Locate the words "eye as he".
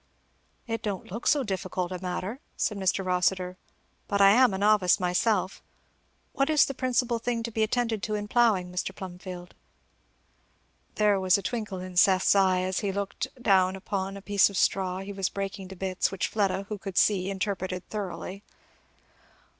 12.35-12.91